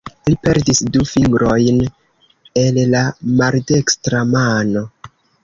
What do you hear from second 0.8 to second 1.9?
du fingrojn